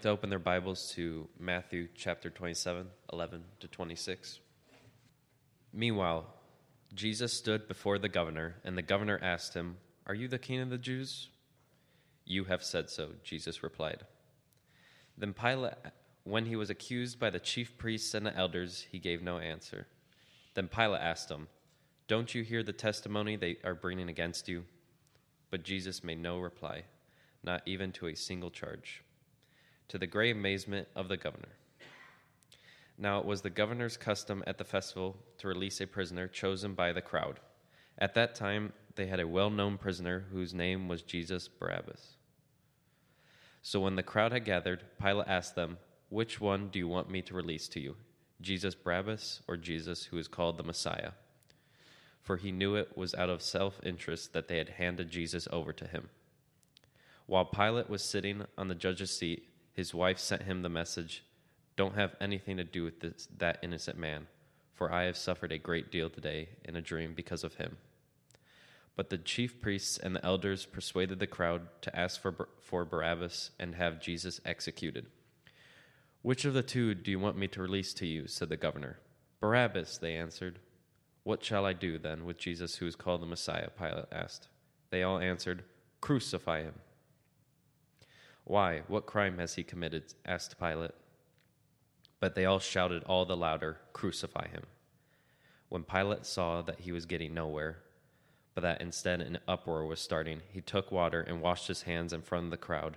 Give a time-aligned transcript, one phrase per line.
[0.00, 4.40] like to open their Bibles to Matthew chapter 27, 11 to 26.
[5.74, 6.24] Meanwhile,
[6.94, 9.76] Jesus stood before the governor, and the governor asked him,
[10.06, 11.28] Are you the king of the Jews?
[12.24, 14.06] You have said so, Jesus replied.
[15.18, 15.74] Then Pilate,
[16.24, 19.86] when he was accused by the chief priests and the elders, he gave no answer.
[20.54, 21.48] Then Pilate asked him,
[22.08, 24.64] Don't you hear the testimony they are bringing against you?
[25.50, 26.84] But Jesus made no reply,
[27.42, 29.02] not even to a single charge
[29.90, 31.56] to the great amazement of the governor.
[32.96, 36.92] Now it was the governor's custom at the festival to release a prisoner chosen by
[36.92, 37.40] the crowd.
[37.98, 42.14] At that time, they had a well known prisoner whose name was Jesus Barabbas.
[43.62, 47.20] So when the crowd had gathered, Pilate asked them, Which one do you want me
[47.22, 47.96] to release to you,
[48.40, 51.12] Jesus Barabbas or Jesus who is called the Messiah?
[52.22, 55.72] For he knew it was out of self interest that they had handed Jesus over
[55.72, 56.10] to him.
[57.26, 61.24] While Pilate was sitting on the judge's seat, his wife sent him the message
[61.76, 64.26] Don't have anything to do with this, that innocent man,
[64.74, 67.76] for I have suffered a great deal today in a dream because of him.
[68.96, 73.50] But the chief priests and the elders persuaded the crowd to ask for, for Barabbas
[73.58, 75.06] and have Jesus executed.
[76.22, 78.26] Which of the two do you want me to release to you?
[78.26, 78.98] said the governor.
[79.40, 80.58] Barabbas, they answered.
[81.22, 83.70] What shall I do then with Jesus who is called the Messiah?
[83.70, 84.48] Pilate asked.
[84.90, 85.64] They all answered,
[86.00, 86.74] Crucify him.
[88.44, 88.82] Why?
[88.88, 90.14] What crime has he committed?
[90.24, 90.92] asked Pilate.
[92.20, 94.64] But they all shouted all the louder, Crucify him.
[95.68, 97.78] When Pilate saw that he was getting nowhere,
[98.54, 102.22] but that instead an uproar was starting, he took water and washed his hands in
[102.22, 102.96] front of the crowd.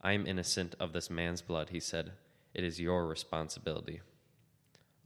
[0.00, 2.12] I am innocent of this man's blood, he said.
[2.54, 4.00] It is your responsibility.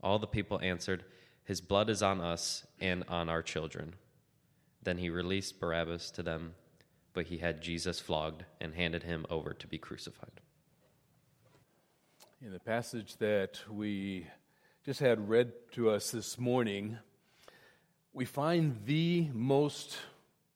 [0.03, 1.03] All the people answered,
[1.43, 3.95] His blood is on us and on our children.
[4.83, 6.53] Then he released Barabbas to them
[7.13, 10.41] but he had Jesus flogged and handed him over to be crucified.
[12.41, 14.27] In the passage that we
[14.85, 16.97] just had read to us this morning,
[18.13, 19.97] we find the most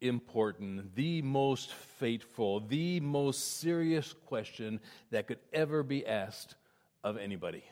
[0.01, 4.79] important, the most fateful, the most serious question
[5.11, 6.55] that could ever be asked
[7.03, 7.63] of anybody.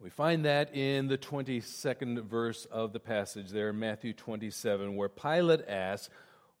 [0.00, 5.08] We find that in the 22nd verse of the passage there in Matthew 27, where
[5.08, 6.10] Pilate asks,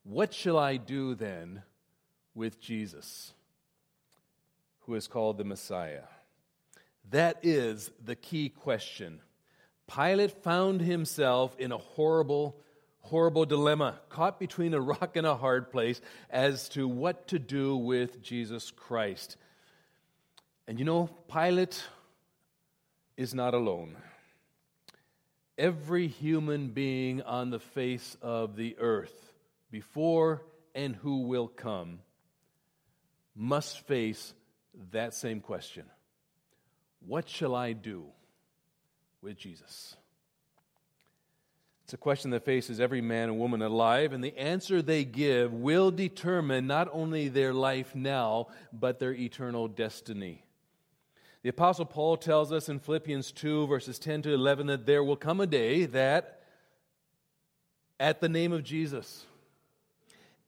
[0.04, 1.62] what shall I do then
[2.34, 3.32] with Jesus,
[4.80, 6.02] who is called the Messiah?
[7.10, 9.20] That is the key question.
[9.86, 12.56] Pilate found himself in a horrible,
[13.00, 16.00] horrible dilemma, caught between a rock and a hard place
[16.30, 19.36] as to what to do with Jesus Christ.
[20.66, 21.82] And you know, Pilate
[23.16, 23.96] is not alone.
[25.56, 29.33] Every human being on the face of the earth
[29.74, 30.40] before
[30.72, 31.98] and who will come
[33.34, 34.32] must face
[34.92, 35.84] that same question
[37.04, 38.04] What shall I do
[39.20, 39.96] with Jesus?
[41.82, 45.52] It's a question that faces every man and woman alive, and the answer they give
[45.52, 50.44] will determine not only their life now, but their eternal destiny.
[51.42, 55.16] The Apostle Paul tells us in Philippians 2, verses 10 to 11, that there will
[55.16, 56.42] come a day that
[57.98, 59.26] at the name of Jesus,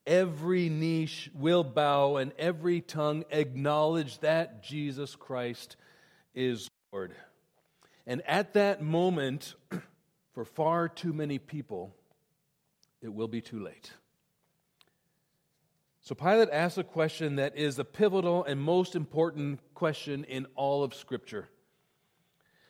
[0.06, 5.76] every knee will bow and every tongue acknowledge that Jesus Christ
[6.34, 7.14] is Lord.
[8.06, 9.54] And at that moment,
[10.34, 11.94] for far too many people,
[13.02, 13.92] it will be too late.
[16.02, 20.84] So Pilate asks a question that is the pivotal and most important question in all
[20.84, 21.48] of Scripture.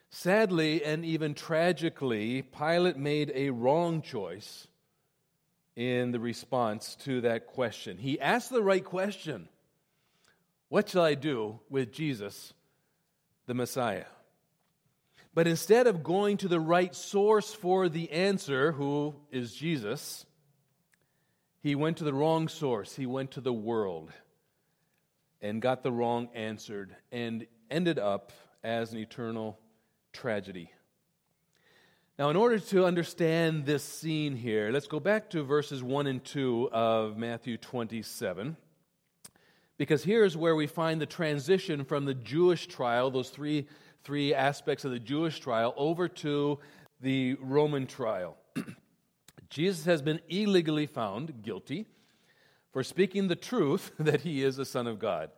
[0.08, 4.68] Sadly and even tragically, Pilate made a wrong choice
[5.76, 7.98] in the response to that question.
[7.98, 9.48] He asked the right question
[10.68, 12.54] What shall I do with Jesus,
[13.46, 14.06] the Messiah?
[15.34, 20.24] But instead of going to the right source for the answer, who is Jesus,
[21.60, 22.96] he went to the wrong source.
[22.96, 24.10] He went to the world
[25.42, 28.32] and got the wrong answer and ended up
[28.64, 29.58] as an eternal
[30.12, 30.72] tragedy.
[32.18, 36.24] Now, in order to understand this scene here, let's go back to verses 1 and
[36.24, 38.56] 2 of Matthew 27.
[39.76, 43.68] Because here's where we find the transition from the Jewish trial, those three,
[44.02, 46.58] three aspects of the Jewish trial, over to
[47.02, 48.38] the Roman trial.
[49.50, 51.84] Jesus has been illegally found guilty
[52.72, 55.28] for speaking the truth that he is the Son of God.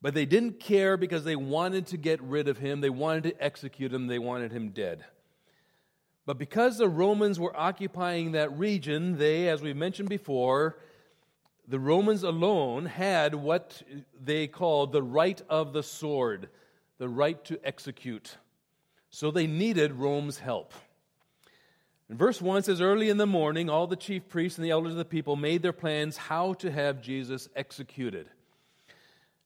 [0.00, 3.44] But they didn't care because they wanted to get rid of him, they wanted to
[3.44, 5.04] execute him, they wanted him dead.
[6.28, 10.76] But because the Romans were occupying that region, they, as we mentioned before,
[11.66, 13.82] the Romans alone had what
[14.22, 16.50] they called the right of the sword,
[16.98, 18.36] the right to execute.
[19.08, 20.74] So they needed Rome's help.
[22.10, 24.92] In verse 1 says, Early in the morning, all the chief priests and the elders
[24.92, 28.28] of the people made their plans how to have Jesus executed.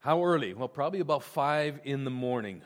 [0.01, 0.53] How early?
[0.53, 2.61] Well, probably about 5 in the morning,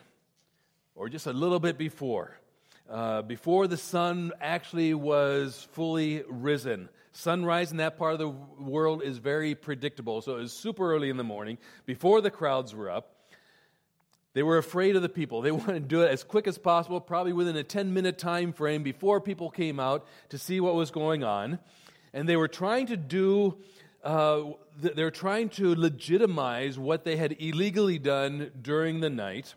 [0.95, 2.39] or just a little bit before.
[2.89, 6.87] Uh, before the sun actually was fully risen.
[7.11, 11.09] Sunrise in that part of the world is very predictable, so it was super early
[11.09, 13.13] in the morning, before the crowds were up.
[14.33, 15.41] They were afraid of the people.
[15.41, 18.53] They wanted to do it as quick as possible, probably within a 10 minute time
[18.53, 21.59] frame before people came out to see what was going on.
[22.13, 23.57] And they were trying to do,
[24.01, 24.43] uh,
[24.77, 29.55] they're trying to legitimize what they had illegally done during the night.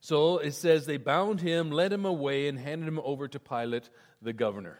[0.00, 3.90] So it says they bound him, led him away, and handed him over to Pilate,
[4.22, 4.78] the governor.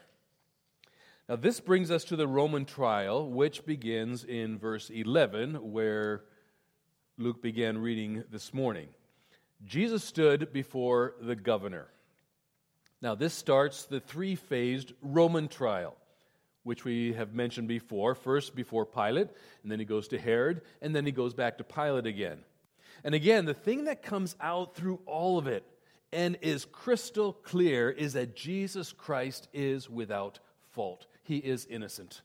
[1.29, 6.23] Now, this brings us to the Roman trial, which begins in verse 11, where
[7.19, 8.89] Luke began reading this morning.
[9.65, 11.89] Jesus stood before the governor.
[13.03, 15.97] Now, this starts the three phased Roman trial,
[16.63, 18.15] which we have mentioned before.
[18.15, 19.29] First, before Pilate,
[19.63, 22.39] and then he goes to Herod, and then he goes back to Pilate again.
[23.05, 25.65] And again, the thing that comes out through all of it
[26.13, 30.41] and is crystal clear is that Jesus Christ is without
[30.71, 32.23] fault he is innocent.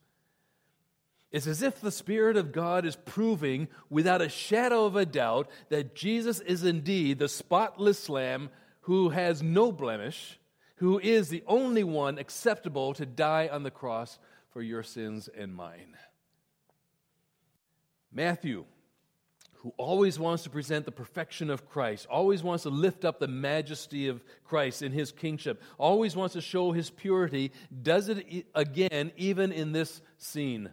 [1.30, 5.50] It's as if the Spirit of God is proving without a shadow of a doubt
[5.70, 8.50] that Jesus is indeed the spotless Lamb
[8.82, 10.40] who has no blemish,
[10.76, 14.20] who is the only one acceptable to die on the cross
[14.52, 15.98] for your sins and mine.
[18.10, 18.64] Matthew
[19.64, 23.30] who always wants to present the perfection of Christ, always wants to lift up the
[23.30, 29.14] majesty of Christ in his kingship, always wants to show his purity, does it again,
[29.16, 30.72] even in this scene.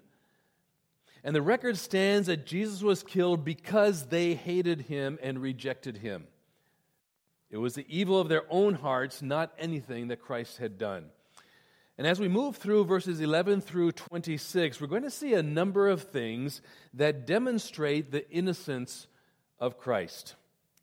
[1.22, 6.26] And the record stands that Jesus was killed because they hated him and rejected him.
[7.48, 11.10] It was the evil of their own hearts, not anything that Christ had done.
[12.00, 15.86] And as we move through verses 11 through 26, we're going to see a number
[15.86, 16.62] of things
[16.94, 19.06] that demonstrate the innocence
[19.58, 20.34] of Christ.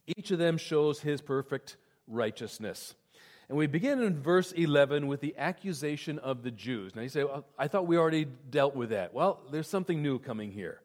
[0.06, 1.78] Each of them shows his perfect
[2.08, 2.94] righteousness.
[3.50, 6.96] And we begin in verse 11 with the accusation of the Jews.
[6.96, 9.12] Now you say, well, I thought we already dealt with that.
[9.12, 10.81] Well, there's something new coming here.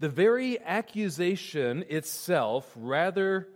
[0.00, 3.46] The very accusation itself, rather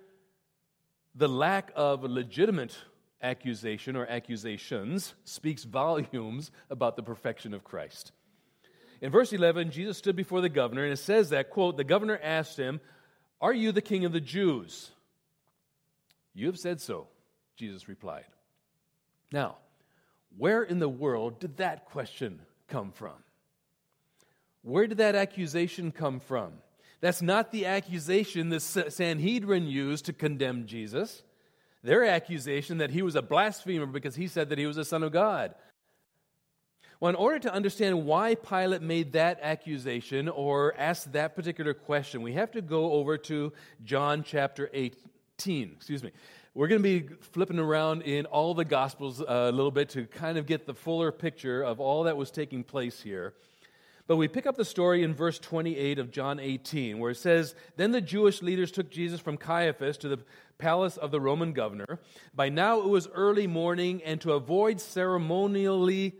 [1.16, 2.76] the lack of legitimate
[3.24, 8.12] accusation or accusations speaks volumes about the perfection of Christ.
[9.00, 12.18] In verse 11, Jesus stood before the governor, and it says that, quote, the governor
[12.22, 12.80] asked him,
[13.40, 14.90] Are you the king of the Jews?
[16.32, 17.08] You have said so,
[17.56, 18.24] Jesus replied.
[19.32, 19.56] Now,
[20.36, 23.14] where in the world did that question come from?
[24.62, 26.54] Where did that accusation come from?
[27.00, 31.22] That's not the accusation the Sanhedrin used to condemn Jesus
[31.84, 35.02] their accusation that he was a blasphemer because he said that he was a son
[35.02, 35.54] of God.
[36.98, 42.22] Well, in order to understand why Pilate made that accusation or asked that particular question,
[42.22, 43.52] we have to go over to
[43.84, 44.92] John chapter 18.
[45.76, 46.10] Excuse me.
[46.54, 50.38] We're going to be flipping around in all the Gospels a little bit to kind
[50.38, 53.34] of get the fuller picture of all that was taking place here.
[54.06, 57.54] But we pick up the story in verse 28 of John 18, where it says
[57.76, 60.20] Then the Jewish leaders took Jesus from Caiaphas to the
[60.58, 62.00] palace of the Roman governor.
[62.34, 66.14] By now it was early morning, and to avoid ceremonially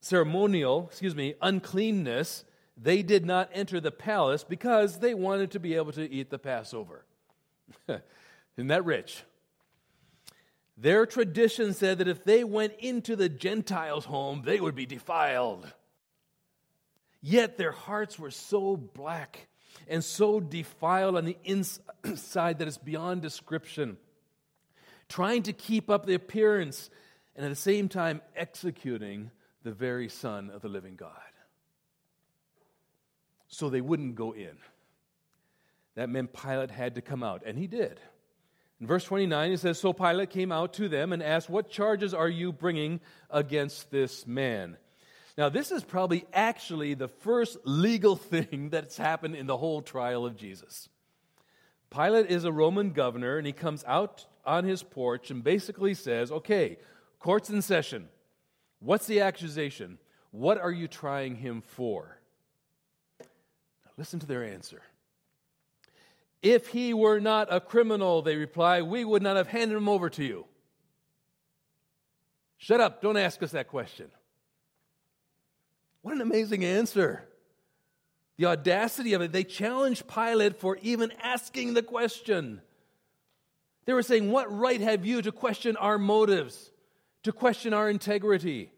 [0.00, 2.44] ceremonial, excuse me, uncleanness,
[2.76, 6.38] they did not enter the palace because they wanted to be able to eat the
[6.38, 7.04] Passover.
[7.88, 9.22] Isn't that rich?
[10.76, 15.70] Their tradition said that if they went into the Gentiles' home, they would be defiled.
[17.22, 19.48] Yet their hearts were so black
[19.88, 23.96] and so defiled on the inside that it's beyond description.
[25.08, 26.90] Trying to keep up the appearance
[27.36, 29.30] and at the same time executing
[29.62, 31.10] the very Son of the living God.
[33.48, 34.56] So they wouldn't go in.
[35.96, 38.00] That meant Pilate had to come out, and he did.
[38.80, 42.14] In verse 29, it says So Pilate came out to them and asked, What charges
[42.14, 44.76] are you bringing against this man?
[45.38, 50.26] Now, this is probably actually the first legal thing that's happened in the whole trial
[50.26, 50.88] of Jesus.
[51.90, 56.30] Pilate is a Roman governor, and he comes out on his porch and basically says,
[56.30, 56.78] Okay,
[57.18, 58.08] court's in session.
[58.78, 59.98] What's the accusation?
[60.30, 62.18] What are you trying him for?
[63.20, 64.82] Now, listen to their answer.
[66.42, 70.08] If he were not a criminal, they reply, we would not have handed him over
[70.10, 70.46] to you.
[72.56, 74.10] Shut up, don't ask us that question.
[76.02, 77.24] What an amazing answer.
[78.36, 82.62] The audacity of it, they challenged Pilate for even asking the question.
[83.84, 86.70] They were saying, What right have you to question our motives,
[87.24, 88.72] to question our integrity?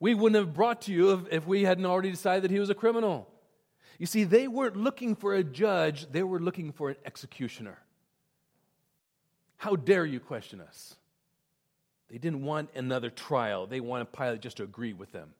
[0.00, 2.74] We wouldn't have brought to you if, we hadn't already decided that he was a
[2.74, 3.28] criminal.
[3.98, 7.78] You see, they weren't looking for a judge, they were looking for an executioner.
[9.58, 10.96] How dare you question us?
[12.10, 15.34] They didn't want another trial, they wanted Pilate just to agree with them.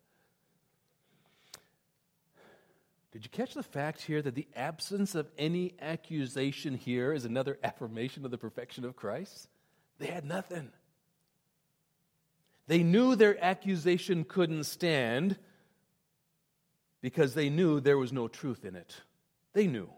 [3.13, 7.59] Did you catch the fact here that the absence of any accusation here is another
[7.65, 9.49] affirmation of the perfection of Christ?
[9.99, 10.71] They had nothing.
[12.67, 15.37] They knew their accusation couldn't stand
[17.03, 19.03] because they knew there was no truth in it.
[19.53, 19.91] They knew.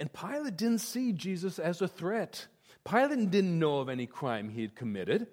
[0.00, 2.46] And Pilate didn't see Jesus as a threat.
[2.84, 5.28] Pilate didn't know of any crime he had committed.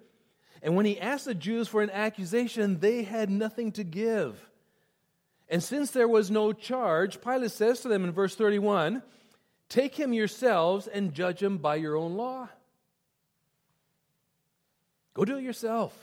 [0.62, 4.48] And when he asked the Jews for an accusation, they had nothing to give.
[5.52, 9.02] And since there was no charge, Pilate says to them in verse 31
[9.68, 12.48] Take him yourselves and judge him by your own law.
[15.12, 15.94] Go do it yourself.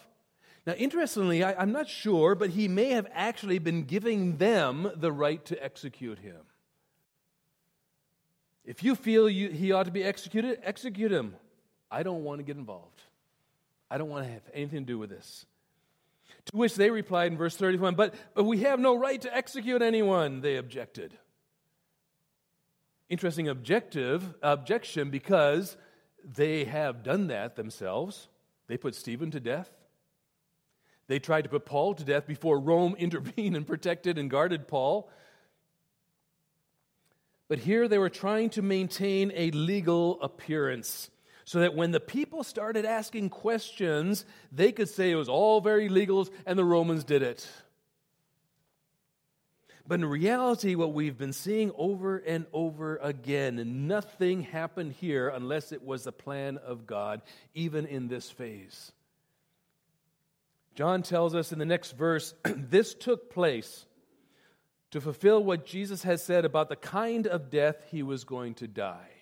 [0.68, 5.12] Now, interestingly, I, am not sure, but he may have actually been giving them the
[5.12, 6.42] right to execute him.
[8.66, 11.34] If you feel you, he ought to be executed, execute him.
[11.90, 13.02] I don't want to get involved.
[13.90, 15.48] I don't want to have anything to do with this.
[16.46, 19.82] To which they replied in verse 31 but, but we have no right to execute
[19.82, 21.18] anyone, they objected.
[23.10, 25.78] Interesting objective, objection because
[26.24, 28.28] they have done that themselves.
[28.68, 29.72] They put Stephen to death.
[31.08, 35.10] They tried to put Paul to death before Rome intervened and protected and guarded Paul.
[37.48, 41.10] But here they were trying to maintain a legal appearance
[41.50, 45.90] so that when the people started asking questions, they could say it was all very
[45.90, 47.50] legal and the Romans did it.
[49.88, 55.72] But in reality, what we've been seeing over and over again, nothing happened here unless
[55.72, 57.24] it was the plan of God,
[57.56, 58.92] even in this phase.
[60.76, 63.88] John tells us in the next verse this took place
[64.92, 68.68] to fulfill what Jesus has said about the kind of death he was going to
[68.68, 69.19] die.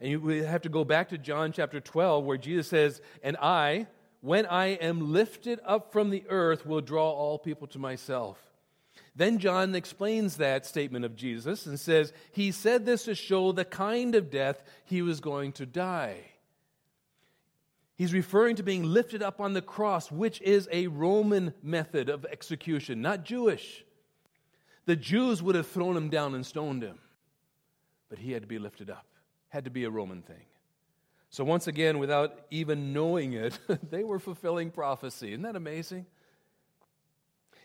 [0.00, 3.86] And we have to go back to John chapter 12, where Jesus says, And I,
[4.20, 8.38] when I am lifted up from the earth, will draw all people to myself.
[9.16, 13.64] Then John explains that statement of Jesus and says, He said this to show the
[13.64, 16.16] kind of death he was going to die.
[17.96, 22.24] He's referring to being lifted up on the cross, which is a Roman method of
[22.24, 23.84] execution, not Jewish.
[24.86, 26.98] The Jews would have thrown him down and stoned him,
[28.08, 29.06] but he had to be lifted up,
[29.54, 30.42] had to be a Roman thing.
[31.30, 33.56] So, once again, without even knowing it,
[33.90, 35.28] they were fulfilling prophecy.
[35.28, 36.06] Isn't that amazing?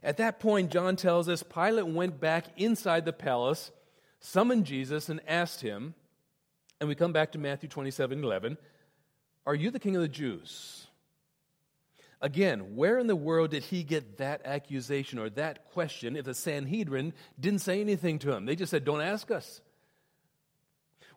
[0.04, 3.72] At that point, John tells us Pilate went back inside the palace,
[4.20, 5.96] summoned Jesus, and asked him,
[6.80, 8.58] and we come back to Matthew 27 11,
[9.48, 10.86] Are you the king of the Jews?
[12.22, 16.36] Again, where in the world did he get that accusation or that question if the
[16.36, 18.46] Sanhedrin didn't say anything to him?
[18.46, 19.62] They just said, Don't ask us.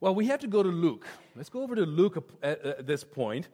[0.02, 1.06] Well, we have to go to Luke.
[1.37, 3.49] Let's go over to Luke at, this point.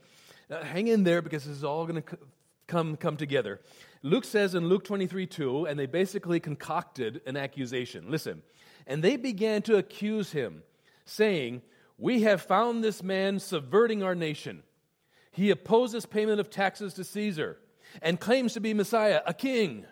[0.50, 2.19] Uh, hang in there because this is all going to
[2.67, 3.61] come, come together.
[4.02, 8.07] Luke says in Luke 23 2, and they basically concocted an accusation.
[8.09, 8.40] Listen,
[8.87, 10.62] and they began to accuse him,
[11.05, 11.61] saying,
[11.99, 14.62] We have found this man subverting our nation
[15.31, 17.59] he opposes payment of taxes to Caesar
[18.00, 19.85] and claims to be Messiah, a king.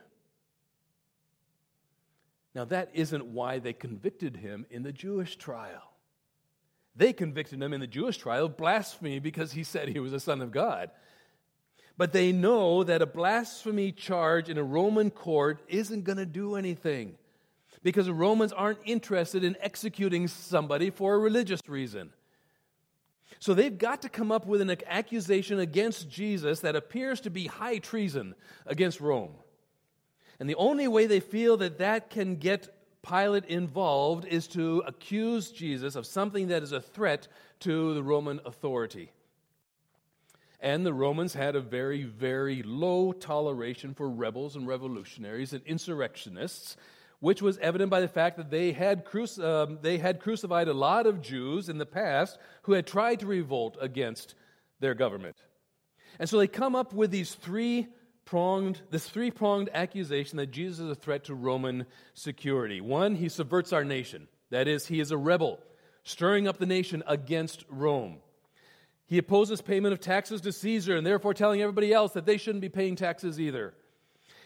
[2.54, 5.95] Now, that isn't why they convicted him in the Jewish trial.
[6.96, 10.20] They convicted him in the Jewish trial of blasphemy because he said he was a
[10.20, 10.90] son of God.
[11.98, 16.56] But they know that a blasphemy charge in a Roman court isn't going to do
[16.56, 17.16] anything
[17.82, 22.10] because the Romans aren't interested in executing somebody for a religious reason.
[23.38, 27.46] So they've got to come up with an accusation against Jesus that appears to be
[27.46, 28.34] high treason
[28.66, 29.34] against Rome.
[30.38, 32.75] And the only way they feel that that can get
[33.08, 37.28] Pilate involved is to accuse Jesus of something that is a threat
[37.60, 39.12] to the Roman authority.
[40.60, 46.76] And the Romans had a very, very low toleration for rebels and revolutionaries and insurrectionists
[47.20, 50.74] which was evident by the fact that they had, cruci- um, they had crucified a
[50.74, 54.34] lot of Jews in the past who had tried to revolt against
[54.80, 55.36] their government.
[56.18, 57.88] And so they come up with these three
[58.26, 62.82] pronged, this three pronged accusation that Jesus is a threat to Roman security.
[62.82, 64.28] One, he subverts our nation.
[64.50, 65.60] That is, he is a rebel,
[66.02, 68.18] stirring up the nation against Rome.
[69.06, 72.60] He opposes payment of taxes to Caesar and therefore telling everybody else that they shouldn't
[72.60, 73.72] be paying taxes either.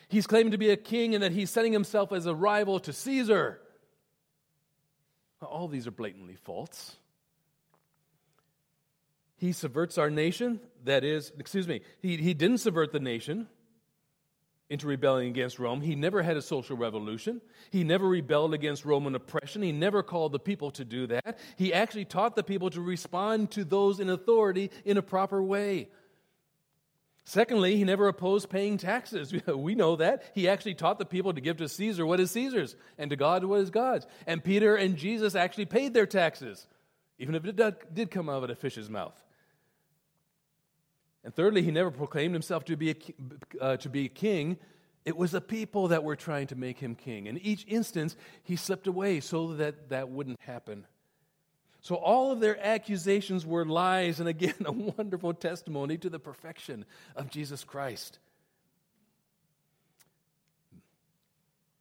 [0.08, 2.92] He's claiming to be a king and that he's setting himself as a rival to
[2.92, 3.60] Caesar.
[5.40, 6.96] All these are blatantly false.
[9.36, 10.60] He subverts our nation.
[10.84, 13.48] That is, excuse me, he, he didn't subvert the nation
[14.70, 15.80] into rebelling against Rome.
[15.80, 17.40] He never had a social revolution.
[17.70, 19.62] He never rebelled against Roman oppression.
[19.62, 21.38] He never called the people to do that.
[21.56, 25.88] He actually taught the people to respond to those in authority in a proper way.
[27.24, 29.34] Secondly, he never opposed paying taxes.
[29.46, 30.22] We know that.
[30.34, 33.44] He actually taught the people to give to Caesar what is Caesar's and to God
[33.44, 34.06] what is God's.
[34.26, 36.66] And Peter and Jesus actually paid their taxes,
[37.18, 39.20] even if it did come out of a fish's mouth.
[41.24, 42.96] And thirdly, he never proclaimed himself to be a,
[43.60, 44.56] uh, to be a king.
[45.04, 47.26] It was the people that were trying to make him king.
[47.26, 50.86] In each instance, he slipped away so that that wouldn't happen.
[51.82, 56.84] So all of their accusations were lies, and again, a wonderful testimony to the perfection
[57.16, 58.18] of Jesus Christ.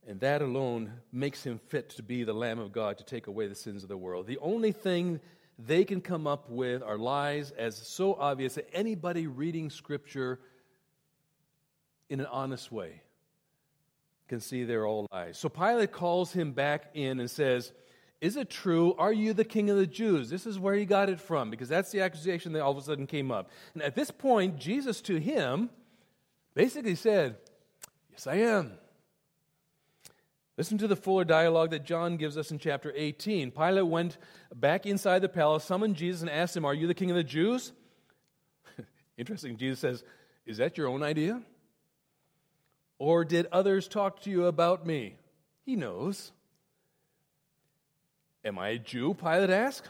[0.07, 3.47] And that alone makes him fit to be the Lamb of God to take away
[3.47, 4.25] the sins of the world.
[4.25, 5.19] The only thing
[5.65, 10.39] they can come up with are lies as so obvious that anybody reading Scripture
[12.09, 13.01] in an honest way
[14.27, 15.37] can see they're all lies.
[15.37, 17.73] So Pilate calls him back in and says,
[18.21, 18.95] Is it true?
[18.97, 20.29] Are you the king of the Jews?
[20.29, 22.81] This is where he got it from, because that's the accusation that all of a
[22.81, 23.49] sudden came up.
[23.73, 25.69] And at this point, Jesus to him
[26.53, 27.35] basically said,
[28.11, 28.73] Yes, I am.
[30.59, 33.51] Listen to the fuller dialogue that John gives us in chapter 18.
[33.51, 34.17] Pilate went
[34.53, 37.23] back inside the palace, summoned Jesus, and asked him, Are you the king of the
[37.23, 37.71] Jews?
[39.17, 39.55] Interesting.
[39.55, 40.03] Jesus says,
[40.45, 41.41] Is that your own idea?
[42.97, 45.15] Or did others talk to you about me?
[45.65, 46.33] He knows.
[48.43, 49.13] Am I a Jew?
[49.13, 49.87] Pilate asked.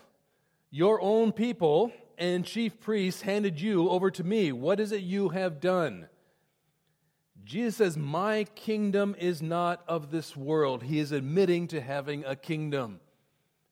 [0.70, 4.52] Your own people and chief priests handed you over to me.
[4.52, 6.10] What is it you have done?
[7.50, 10.84] Jesus says, My kingdom is not of this world.
[10.84, 13.00] He is admitting to having a kingdom,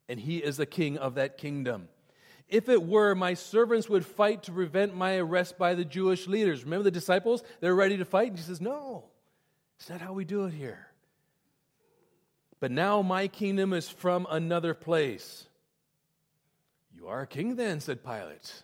[0.09, 1.87] and he is the king of that kingdom.
[2.49, 6.63] If it were, my servants would fight to prevent my arrest by the Jewish leaders.
[6.63, 7.43] Remember the disciples?
[7.59, 8.29] They're ready to fight.
[8.29, 9.03] And he says, No,
[9.77, 10.87] it's not how we do it here.
[12.59, 15.45] But now my kingdom is from another place.
[16.95, 18.63] You are a king then, said Pilate.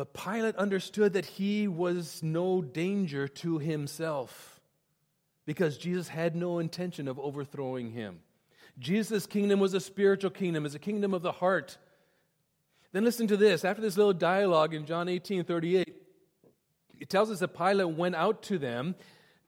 [0.00, 4.58] But Pilate understood that he was no danger to himself
[5.44, 8.20] because Jesus had no intention of overthrowing him.
[8.78, 11.76] Jesus' kingdom was a spiritual kingdom, it's a kingdom of the heart.
[12.92, 13.62] Then listen to this.
[13.62, 15.94] After this little dialogue in John 18 38,
[16.98, 18.94] it tells us that Pilate went out to them,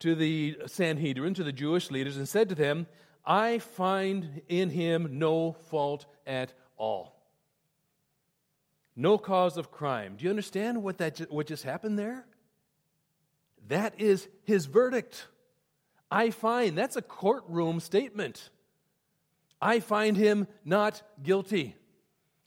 [0.00, 2.86] to the Sanhedrin, to the Jewish leaders, and said to them,
[3.24, 7.21] I find in him no fault at all
[8.94, 10.16] no cause of crime.
[10.16, 12.26] Do you understand what, that, what just happened there?
[13.68, 15.28] That is his verdict.
[16.10, 18.50] I find, that's a courtroom statement.
[19.60, 21.76] I find him not guilty.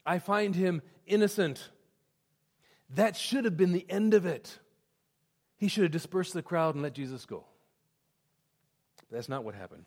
[0.06, 1.70] I find him innocent.
[2.92, 4.60] That should have been the end of it.
[5.58, 7.46] He should have dispersed the crowd and let Jesus go.
[9.12, 9.86] That's not what happened.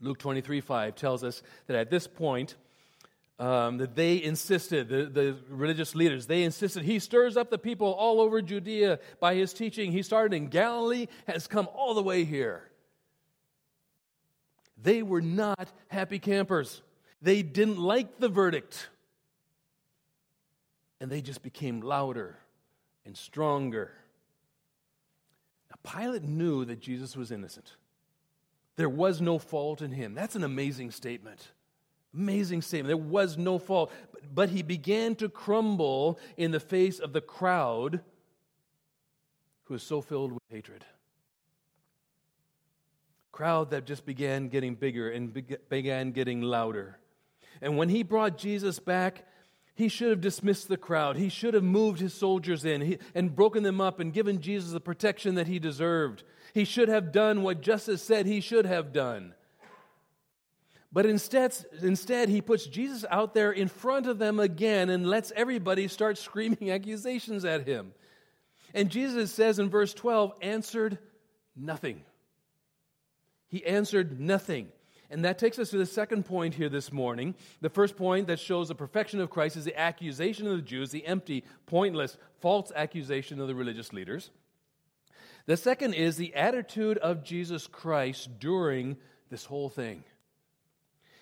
[0.00, 2.54] Luke 23 5 tells us that at this point,
[3.38, 7.92] um, that they insisted, the, the religious leaders, they insisted he stirs up the people
[7.92, 9.92] all over Judea by his teaching.
[9.92, 12.64] He started in Galilee, has come all the way here.
[14.80, 16.82] They were not happy campers.
[17.22, 18.88] They didn't like the verdict.
[21.00, 22.36] And they just became louder
[23.04, 23.92] and stronger.
[25.70, 27.72] Now, Pilate knew that Jesus was innocent.
[28.76, 30.14] There was no fault in him.
[30.14, 31.48] That's an amazing statement.
[32.14, 32.88] Amazing statement.
[32.88, 33.92] There was no fault.
[34.32, 38.00] But he began to crumble in the face of the crowd
[39.64, 40.84] who was so filled with hatred.
[43.32, 45.32] Crowd that just began getting bigger and
[45.68, 46.98] began getting louder.
[47.60, 49.26] And when he brought Jesus back,
[49.74, 51.16] he should have dismissed the crowd.
[51.16, 54.80] He should have moved his soldiers in and broken them up and given Jesus the
[54.80, 56.24] protection that he deserved.
[56.52, 59.34] He should have done what justice said he should have done.
[60.90, 65.32] But instead, instead, he puts Jesus out there in front of them again and lets
[65.36, 67.92] everybody start screaming accusations at him.
[68.74, 70.98] And Jesus says in verse 12, answered
[71.56, 72.02] nothing.
[73.48, 74.68] He answered nothing.
[75.10, 77.34] And that takes us to the second point here this morning.
[77.62, 80.90] The first point that shows the perfection of Christ is the accusation of the Jews,
[80.90, 84.30] the empty, pointless, false accusation of the religious leaders.
[85.46, 88.98] The second is the attitude of Jesus Christ during
[89.30, 90.04] this whole thing.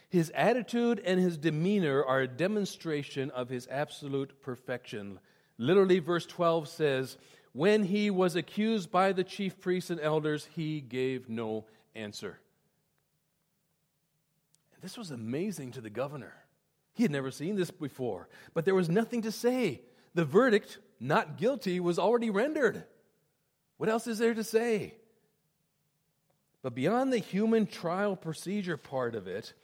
[0.08, 5.18] His attitude and his demeanor are a demonstration of his absolute perfection.
[5.58, 7.16] Literally, verse 12 says,
[7.52, 11.64] when he was accused by the chief priests and elders, he gave no
[11.94, 12.38] answer.
[14.74, 16.34] And this was amazing to the governor.
[16.92, 19.80] He had never seen this before, but there was nothing to say.
[20.14, 22.84] The verdict, not guilty, was already rendered.
[23.78, 24.94] What else is there to say?
[26.62, 29.54] But beyond the human trial procedure part of it,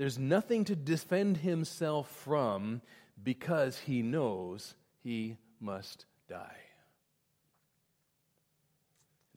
[0.00, 2.80] there's nothing to defend himself from
[3.22, 6.56] because he knows he must die.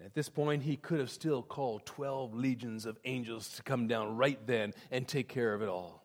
[0.01, 4.15] At this point, he could have still called 12 legions of angels to come down
[4.15, 6.01] right then and take care of it all.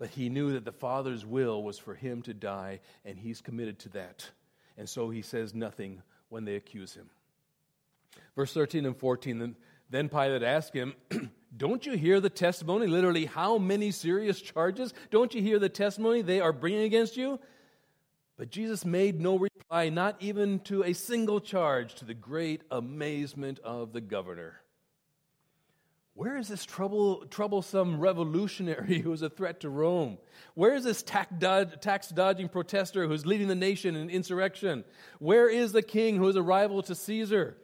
[0.00, 3.78] But he knew that the Father's will was for him to die, and he's committed
[3.78, 4.28] to that.
[4.76, 7.08] And so he says nothing when they accuse him.
[8.34, 9.54] Verse 13 and 14
[9.90, 10.94] then Pilate asked him,
[11.56, 12.86] Don't you hear the testimony?
[12.86, 14.92] Literally, how many serious charges?
[15.10, 17.40] Don't you hear the testimony they are bringing against you?
[18.36, 23.58] But Jesus made no reply, not even to a single charge, to the great amazement
[23.60, 24.60] of the governor.
[26.18, 30.18] Where is this trouble, troublesome revolutionary who is a threat to Rome?
[30.54, 34.84] Where is this tax dodging protester who's leading the nation in insurrection?
[35.18, 37.56] Where is the king who is a rival to Caesar?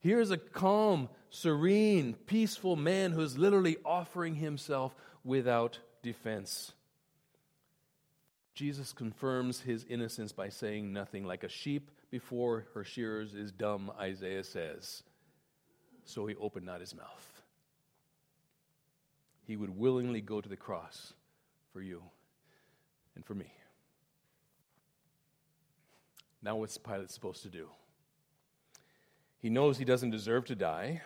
[0.00, 6.72] Here's a calm, serene, peaceful man who's literally offering himself without defense.
[8.54, 13.92] Jesus confirms his innocence by saying nothing, like a sheep before her shearers is dumb,
[14.00, 15.02] Isaiah says.
[16.04, 17.42] So he opened not his mouth.
[19.46, 21.12] He would willingly go to the cross
[21.72, 22.02] for you
[23.14, 23.52] and for me.
[26.42, 27.68] Now, what's Pilate supposed to do?
[29.38, 31.02] He knows he doesn't deserve to die,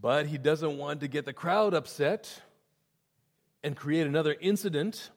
[0.00, 2.42] but he doesn't want to get the crowd upset
[3.62, 5.10] and create another incident.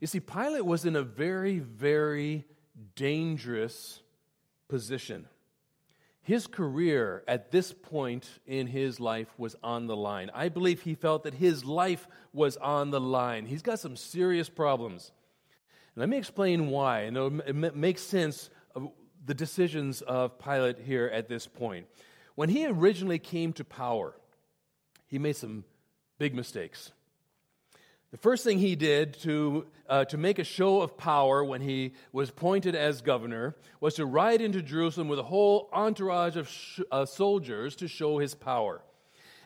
[0.00, 2.44] You see, Pilate was in a very, very
[2.94, 4.02] dangerous
[4.68, 5.26] position.
[6.22, 10.30] His career at this point in his life was on the line.
[10.34, 13.46] I believe he felt that his life was on the line.
[13.46, 15.10] He's got some serious problems.
[15.96, 18.90] let me explain why, and it makes sense of
[19.24, 21.86] the decisions of Pilate here at this point.
[22.38, 24.14] When he originally came to power,
[25.08, 25.64] he made some
[26.20, 26.92] big mistakes.
[28.12, 31.94] The first thing he did to, uh, to make a show of power when he
[32.12, 36.78] was appointed as governor was to ride into Jerusalem with a whole entourage of sh-
[36.92, 38.82] uh, soldiers to show his power.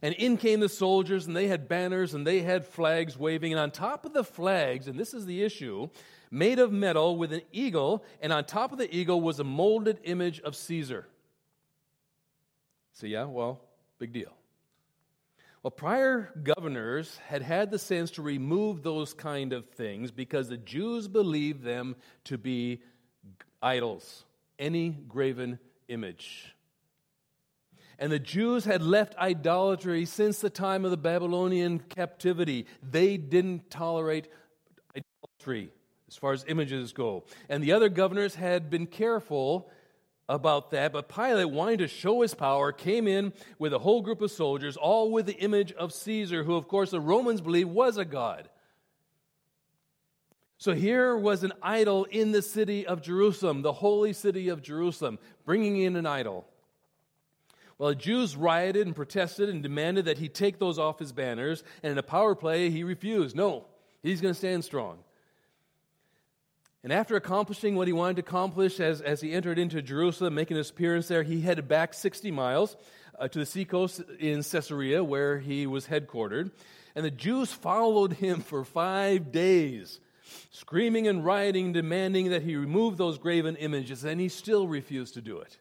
[0.02, 3.52] And in came the soldiers, and they had banners and they had flags waving.
[3.52, 5.88] And on top of the flags, and this is the issue,
[6.30, 9.98] made of metal with an eagle, and on top of the eagle was a molded
[10.04, 11.06] image of Caesar.
[12.92, 13.60] So, yeah, well,
[13.98, 14.32] big deal.
[15.62, 20.56] Well, prior governors had had the sense to remove those kind of things because the
[20.56, 22.82] Jews believed them to be
[23.62, 24.24] idols,
[24.58, 26.54] any graven image.
[27.98, 32.66] And the Jews had left idolatry since the time of the Babylonian captivity.
[32.82, 34.26] They didn't tolerate
[34.96, 35.70] idolatry
[36.08, 37.22] as far as images go.
[37.48, 39.70] And the other governors had been careful
[40.28, 44.20] about that, but Pilate, wanting to show his power, came in with a whole group
[44.20, 47.96] of soldiers, all with the image of Caesar, who, of course, the Romans believed was
[47.96, 48.48] a god.
[50.58, 55.18] So here was an idol in the city of Jerusalem, the holy city of Jerusalem,
[55.44, 56.46] bringing in an idol.
[57.78, 61.64] Well, the Jews rioted and protested and demanded that he take those off his banners,
[61.82, 63.34] and in a power play, he refused.
[63.34, 63.64] No,
[64.04, 64.98] he's going to stand strong.
[66.84, 70.56] And after accomplishing what he wanted to accomplish as, as he entered into Jerusalem, making
[70.56, 72.76] his appearance there, he headed back 60 miles
[73.18, 76.50] uh, to the seacoast in Caesarea, where he was headquartered.
[76.96, 80.00] And the Jews followed him for five days,
[80.50, 85.22] screaming and rioting, demanding that he remove those graven images, and he still refused to
[85.22, 85.58] do it.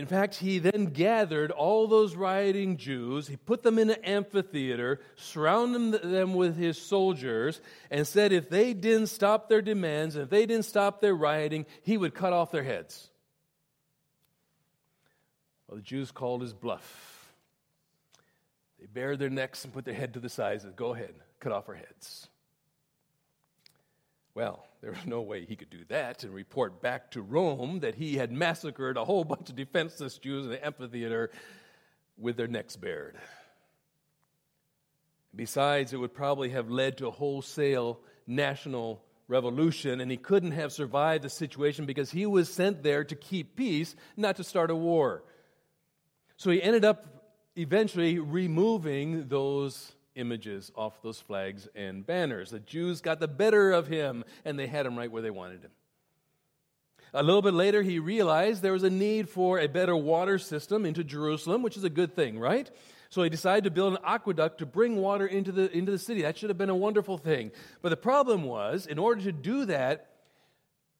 [0.00, 5.02] In fact, he then gathered all those rioting Jews, he put them in an amphitheater,
[5.14, 7.60] surrounded them with his soldiers,
[7.90, 11.98] and said if they didn't stop their demands, if they didn't stop their rioting, he
[11.98, 13.10] would cut off their heads.
[15.68, 17.34] Well, the Jews called his bluff.
[18.80, 21.12] They bared their necks and put their head to the sides and said, Go ahead,
[21.40, 22.26] cut off our heads.
[24.32, 27.94] Well, there was no way he could do that and report back to Rome that
[27.94, 31.30] he had massacred a whole bunch of defenseless Jews in the amphitheater
[32.16, 33.16] with their necks bared.
[35.34, 40.72] Besides, it would probably have led to a wholesale national revolution, and he couldn't have
[40.72, 44.76] survived the situation because he was sent there to keep peace, not to start a
[44.76, 45.22] war.
[46.36, 47.06] So he ended up
[47.54, 52.50] eventually removing those images off those flags and banners.
[52.50, 55.62] The Jews got the better of him, and they had him right where they wanted
[55.62, 55.70] him.
[57.12, 60.86] A little bit later, he realized there was a need for a better water system
[60.86, 62.70] into Jerusalem, which is a good thing, right?
[63.08, 66.22] So he decided to build an aqueduct to bring water into the, into the city.
[66.22, 67.50] That should have been a wonderful thing.
[67.82, 70.06] But the problem was, in order to do that,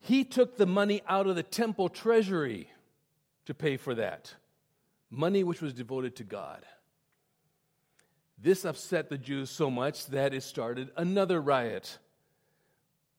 [0.01, 2.68] he took the money out of the temple treasury
[3.46, 4.35] to pay for that.
[5.11, 6.64] Money which was devoted to God.
[8.42, 11.98] This upset the Jews so much that it started another riot,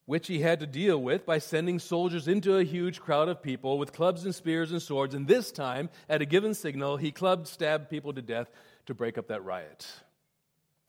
[0.04, 3.78] which he had to deal with by sending soldiers into a huge crowd of people
[3.78, 5.14] with clubs and spears and swords.
[5.14, 8.50] And this time, at a given signal, he clubbed, stabbed people to death
[8.86, 9.86] to break up that riot.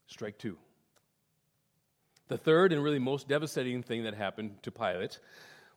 [0.07, 0.57] Strike two.
[2.27, 5.19] The third and really most devastating thing that happened to Pilate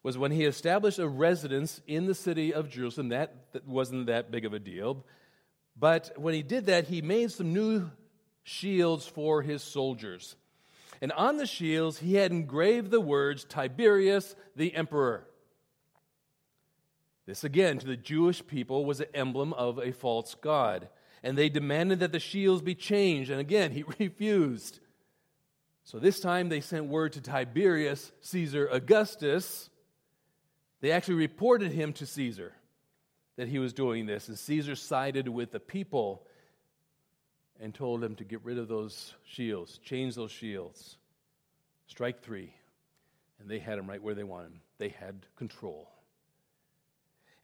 [0.02, 3.10] was when he established a residence in the city of Jerusalem.
[3.10, 3.34] That,
[3.66, 5.04] wasn't that big of a deal.
[5.78, 7.90] But when he did that, he made some new
[8.46, 10.36] shields for his soldiers.
[11.02, 15.26] And on the shields, he had engraved the words Tiberius the Emperor.
[17.26, 20.88] This, again, to the Jewish people, was an emblem of a false god
[21.26, 23.32] and they demanded that the shields be changed.
[23.32, 24.78] And again, he refused.
[25.82, 29.68] So this time they sent word to Tiberius, Caesar Augustus.
[30.80, 32.52] They actually reported him to Caesar
[33.36, 34.28] that he was doing this.
[34.28, 36.26] And Caesar sided with the people
[37.60, 40.96] and told them to get rid of those shields, change those shields.
[41.86, 42.52] Strike three.
[43.40, 44.60] And they had him right where they wanted him.
[44.78, 45.88] They had control.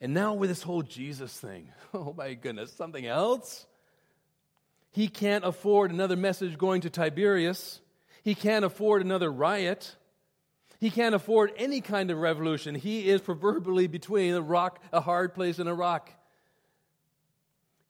[0.00, 3.66] And now with this whole Jesus thing, oh my goodness, something else?
[4.90, 7.80] He can't afford another message going to Tiberius.
[8.22, 9.96] He can't afford another riot.
[10.80, 12.74] He can't afford any kind of revolution.
[12.74, 16.10] He is proverbially between a rock, a hard place, and a rock.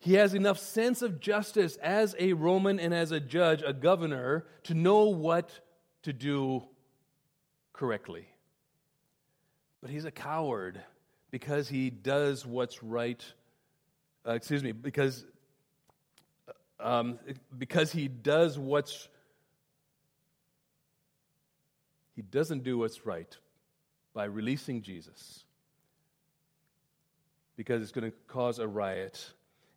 [0.03, 4.45] He has enough sense of justice as a Roman and as a judge, a governor,
[4.63, 5.49] to know what
[6.01, 6.65] to do
[7.71, 8.27] correctly.
[9.79, 10.81] But he's a coward
[11.31, 13.23] because he does what's right.
[14.27, 15.23] Uh, excuse me, because
[16.81, 17.17] um,
[17.57, 19.07] because he does what's
[22.13, 23.37] he doesn't do what's right
[24.13, 25.45] by releasing Jesus
[27.55, 29.33] because it's going to cause a riot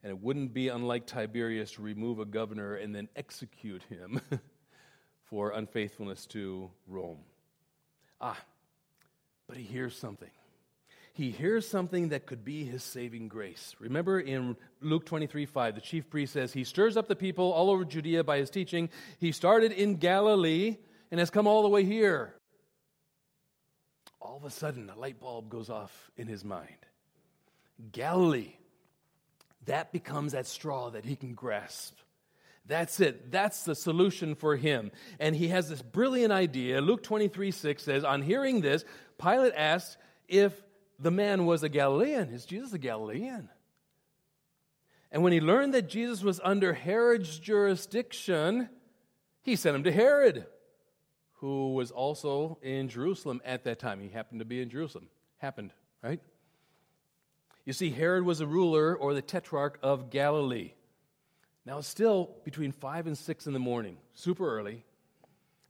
[0.07, 4.21] and it wouldn't be unlike Tiberius to remove a governor and then execute him
[5.25, 7.19] for unfaithfulness to Rome.
[8.21, 8.39] Ah,
[9.49, 10.31] but he hears something
[11.17, 13.75] he hears something that could be his saving grace.
[13.81, 17.71] Remember in Luke 23 5, the chief priest says, He stirs up the people all
[17.71, 18.91] over Judea by his teaching.
[19.19, 20.77] He started in Galilee
[21.11, 22.35] and has come all the way here.
[24.21, 26.77] All of a sudden, a light bulb goes off in his mind.
[27.93, 28.53] Galilee,
[29.67, 31.95] that becomes that straw that he can grasp.
[32.67, 33.31] That's it.
[33.31, 34.91] That's the solution for him.
[35.21, 36.81] And he has this brilliant idea.
[36.81, 38.85] Luke 23 6 says, On hearing this,
[39.19, 39.99] Pilate asked
[40.29, 40.63] if
[40.99, 42.31] the man was a Galilean.
[42.31, 43.49] Is Jesus a Galilean?
[45.13, 48.69] And when he learned that Jesus was under Herod's jurisdiction,
[49.43, 50.47] he sent him to Herod,
[51.35, 54.01] who was also in Jerusalem at that time.
[54.01, 55.09] He happened to be in Jerusalem.
[55.39, 56.21] Happened, right?
[57.67, 60.73] You see, Herod was a ruler or the tetrarch of Galilee.
[61.67, 64.85] Now it's still between 5 and 6 in the morning, super early,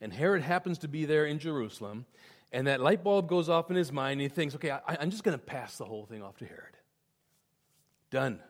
[0.00, 2.04] and Herod happens to be there in Jerusalem,
[2.52, 5.10] and that light bulb goes off in his mind, and he thinks, okay, I, am
[5.10, 6.76] just going to pass the whole thing off to Herod.
[8.10, 8.40] Done.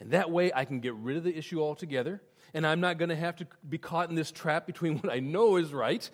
[0.00, 2.20] And that way I can get rid of the issue altogether,
[2.52, 5.20] and I'm not going to have to be caught in this trap between what I
[5.20, 6.10] know is right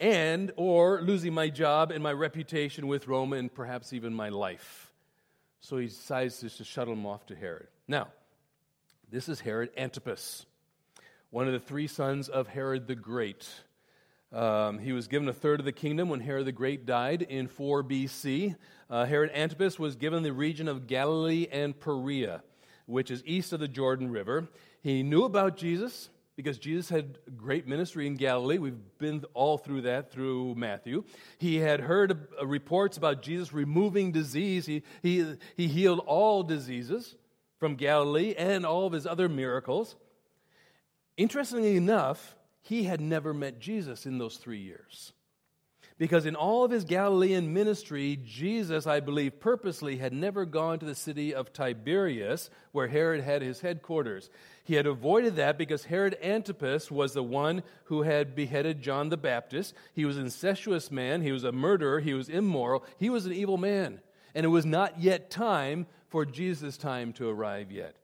[0.00, 4.85] and or losing my job and my reputation with Rome and perhaps even my life.
[5.60, 7.68] So he decides just to shuttle him off to Herod.
[7.88, 8.08] Now,
[9.10, 10.46] this is Herod Antipas,
[11.30, 13.48] one of the three sons of Herod the Great.
[14.32, 17.46] Um, he was given a third of the kingdom when Herod the Great died in
[17.46, 18.56] 4 BC.
[18.90, 22.42] Uh, Herod Antipas was given the region of Galilee and Perea,
[22.86, 24.48] which is east of the Jordan River.
[24.82, 28.58] He knew about Jesus because Jesus had great ministry in Galilee.
[28.58, 31.04] We've been all through that through Matthew.
[31.38, 34.66] He had heard uh, reports about Jesus removing disease.
[34.66, 37.16] He, he, he healed all diseases
[37.58, 39.96] from Galilee and all of his other miracles.
[41.16, 45.12] Interestingly enough, he had never met Jesus in those three years.
[45.98, 50.84] Because in all of his Galilean ministry, Jesus, I believe, purposely had never gone to
[50.84, 54.28] the city of Tiberias, where Herod had his headquarters.
[54.62, 59.16] He had avoided that because Herod Antipas was the one who had beheaded John the
[59.16, 59.72] Baptist.
[59.94, 63.32] He was an incestuous man, he was a murderer, he was immoral, he was an
[63.32, 64.00] evil man.
[64.34, 67.96] And it was not yet time for Jesus' time to arrive yet.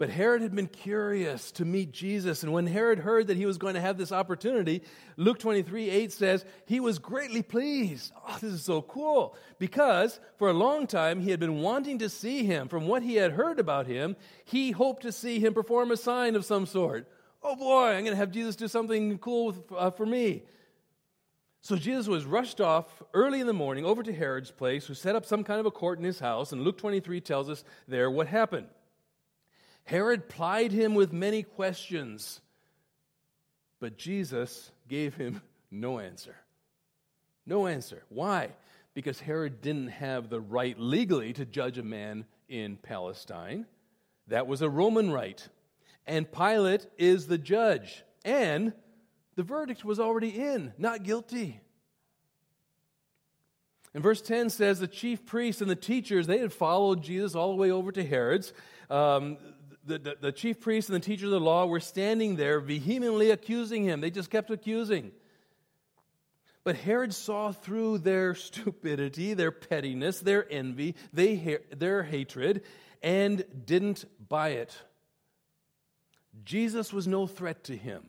[0.00, 2.42] But Herod had been curious to meet Jesus.
[2.42, 4.82] And when Herod heard that he was going to have this opportunity,
[5.18, 8.10] Luke 23 8 says, he was greatly pleased.
[8.26, 9.36] Oh, this is so cool.
[9.58, 12.68] Because for a long time he had been wanting to see him.
[12.68, 16.34] From what he had heard about him, he hoped to see him perform a sign
[16.34, 17.06] of some sort.
[17.42, 20.44] Oh boy, I'm going to have Jesus do something cool with, uh, for me.
[21.60, 25.14] So Jesus was rushed off early in the morning over to Herod's place, who set
[25.14, 26.52] up some kind of a court in his house.
[26.52, 28.68] And Luke 23 tells us there what happened.
[29.90, 32.40] Herod plied him with many questions,
[33.80, 36.36] but Jesus gave him no answer.
[37.44, 38.04] No answer.
[38.08, 38.50] Why?
[38.94, 43.66] Because Herod didn't have the right legally to judge a man in Palestine.
[44.28, 45.44] That was a Roman right.
[46.06, 48.04] And Pilate is the judge.
[48.24, 48.72] And
[49.34, 51.60] the verdict was already in not guilty.
[53.92, 57.50] And verse 10 says the chief priests and the teachers, they had followed Jesus all
[57.50, 58.52] the way over to Herod's.
[58.88, 59.36] Um,
[59.84, 63.30] the, the, the chief priests and the teachers of the law were standing there vehemently
[63.30, 64.00] accusing him.
[64.00, 65.12] They just kept accusing.
[66.64, 72.62] But Herod saw through their stupidity, their pettiness, their envy, they, their hatred,
[73.02, 74.76] and didn't buy it.
[76.44, 78.04] Jesus was no threat to him.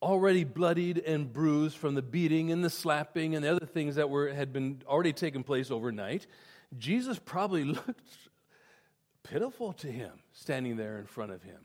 [0.00, 4.10] Already bloodied and bruised from the beating and the slapping and the other things that
[4.10, 6.26] were, had been already taken place overnight,
[6.76, 8.27] Jesus probably looked
[9.22, 11.60] pitiful to him standing there in front of him.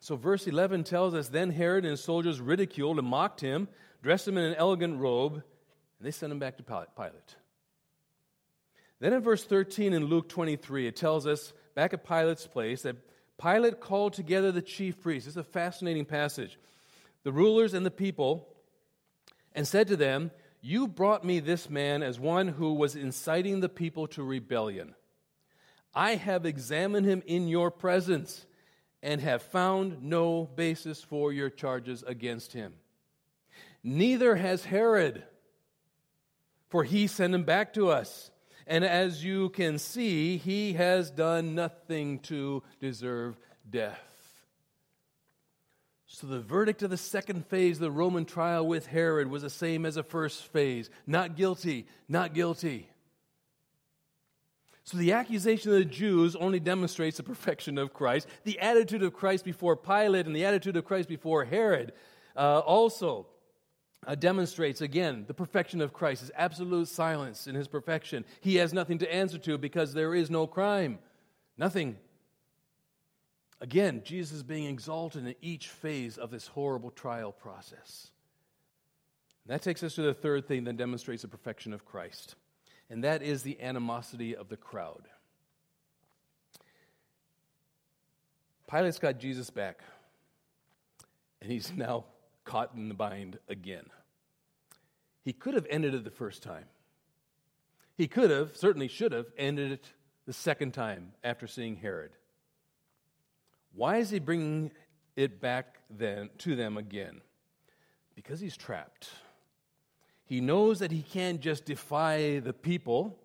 [0.00, 3.68] So, verse 11 tells us Then Herod and his soldiers ridiculed and mocked him,
[4.02, 5.42] dressed him in an elegant robe, and
[6.00, 7.36] they sent him back to Pilate.
[8.98, 12.96] Then in verse 13 in Luke 23, it tells us back at Pilate's place that
[13.40, 15.26] Pilate called together the chief priests.
[15.26, 16.58] It's a fascinating passage.
[17.22, 18.48] The rulers and the people,
[19.54, 23.68] and said to them, You brought me this man as one who was inciting the
[23.68, 24.94] people to rebellion.
[25.94, 28.46] I have examined him in your presence
[29.02, 32.74] and have found no basis for your charges against him.
[33.82, 35.24] Neither has Herod,
[36.68, 38.30] for he sent him back to us.
[38.66, 43.36] And as you can see, he has done nothing to deserve
[43.68, 44.10] death.
[46.06, 49.50] So the verdict of the second phase of the Roman trial with Herod was the
[49.50, 52.89] same as the first phase not guilty, not guilty.
[54.84, 58.26] So the accusation of the Jews only demonstrates the perfection of Christ.
[58.44, 61.92] The attitude of Christ before Pilate and the attitude of Christ before Herod
[62.36, 63.26] uh, also
[64.06, 68.24] uh, demonstrates, again, the perfection of Christ, his absolute silence in his perfection.
[68.40, 70.98] He has nothing to answer to because there is no crime.
[71.58, 71.98] Nothing.
[73.60, 78.10] Again, Jesus is being exalted in each phase of this horrible trial process.
[79.44, 82.36] And that takes us to the third thing that demonstrates the perfection of Christ
[82.90, 85.06] and that is the animosity of the crowd.
[88.68, 89.80] Pilate's got Jesus back,
[91.40, 92.04] and he's now
[92.44, 93.86] caught in the bind again.
[95.22, 96.64] He could have ended it the first time.
[97.96, 99.92] He could have, certainly should have, ended it
[100.26, 102.12] the second time after seeing Herod.
[103.74, 104.72] Why is he bringing
[105.16, 107.20] it back then to them again?
[108.14, 109.10] Because he's trapped.
[110.30, 113.18] He knows that he can't just defy the people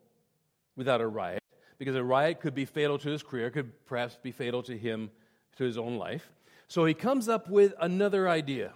[0.76, 1.44] without a riot,
[1.78, 5.12] because a riot could be fatal to his career, could perhaps be fatal to him,
[5.58, 6.34] to his own life.
[6.68, 8.74] So he comes up with another idea.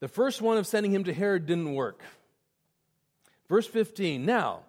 [0.00, 2.00] The first one of sending him to Herod didn't work.
[3.50, 4.60] Verse 15 Now,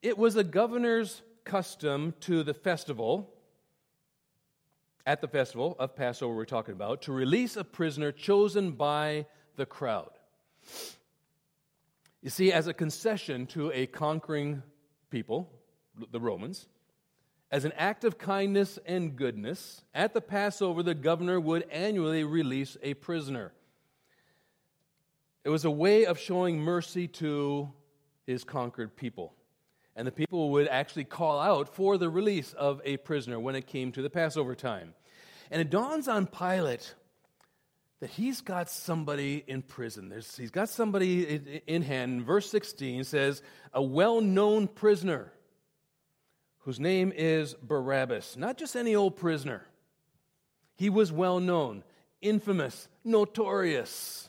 [0.00, 3.34] it was a governor's custom to the festival,
[5.04, 9.66] at the festival of Passover we're talking about, to release a prisoner chosen by the
[9.66, 10.08] crowd.
[12.22, 14.62] You see, as a concession to a conquering
[15.10, 15.50] people,
[16.10, 16.66] the Romans,
[17.50, 22.76] as an act of kindness and goodness, at the Passover, the governor would annually release
[22.82, 23.52] a prisoner.
[25.44, 27.72] It was a way of showing mercy to
[28.26, 29.34] his conquered people.
[29.96, 33.66] And the people would actually call out for the release of a prisoner when it
[33.66, 34.94] came to the Passover time.
[35.50, 36.94] And it dawns on Pilate
[38.00, 40.08] that he's got somebody in prison.
[40.08, 42.24] There's, he's got somebody in, in hand.
[42.24, 45.32] Verse 16 says, a well known prisoner
[46.60, 48.36] whose name is Barabbas.
[48.36, 49.66] Not just any old prisoner,
[50.76, 51.84] he was well known,
[52.22, 54.28] infamous, notorious.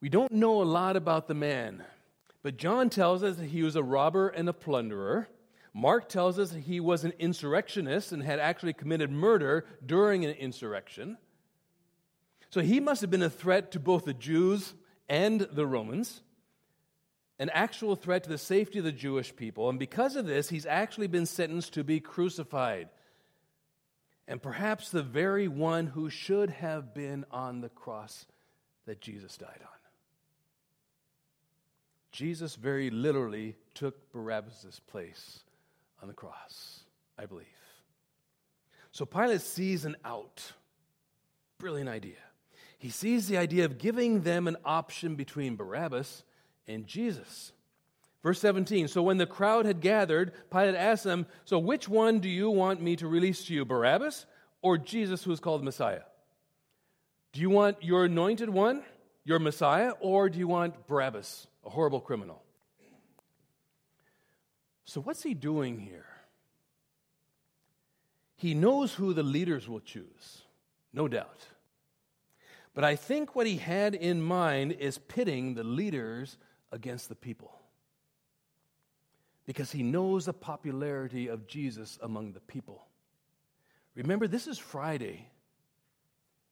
[0.00, 1.84] We don't know a lot about the man,
[2.42, 5.28] but John tells us that he was a robber and a plunderer.
[5.72, 10.32] Mark tells us that he was an insurrectionist and had actually committed murder during an
[10.32, 11.18] insurrection.
[12.52, 14.74] So he must have been a threat to both the Jews
[15.08, 16.20] and the Romans.
[17.42, 19.68] an actual threat to the safety of the Jewish people.
[19.68, 22.88] And because of this, he's actually been sentenced to be crucified.
[24.28, 28.26] And perhaps the very one who should have been on the cross
[28.86, 29.68] that Jesus died on.
[32.12, 35.40] Jesus very literally took Barabbas' place
[36.00, 36.84] on the cross,
[37.18, 37.46] I believe.
[38.92, 40.52] So Pilate sees an out.
[41.58, 42.18] Brilliant idea.
[42.82, 46.24] He sees the idea of giving them an option between Barabbas
[46.66, 47.52] and Jesus.
[48.24, 52.28] Verse 17 So when the crowd had gathered, Pilate asked them, So which one do
[52.28, 54.26] you want me to release to you, Barabbas
[54.62, 56.02] or Jesus, who is called Messiah?
[57.32, 58.82] Do you want your anointed one,
[59.22, 62.42] your Messiah, or do you want Barabbas, a horrible criminal?
[64.86, 66.06] So, what's he doing here?
[68.34, 70.42] He knows who the leaders will choose,
[70.92, 71.46] no doubt.
[72.74, 76.38] But I think what he had in mind is pitting the leaders
[76.70, 77.58] against the people.
[79.44, 82.86] Because he knows the popularity of Jesus among the people.
[83.94, 85.28] Remember, this is Friday.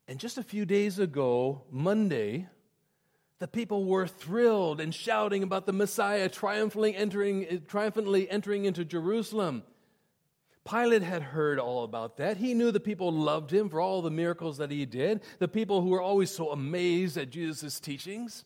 [0.08, 2.48] And just a few days ago, Monday,
[3.38, 9.62] the people were thrilled and shouting about the Messiah triumphantly entering, triumphantly entering into Jerusalem.
[10.68, 12.36] Pilate had heard all about that.
[12.36, 15.80] He knew the people loved him for all the miracles that he did, the people
[15.80, 18.44] who were always so amazed at Jesus' teachings.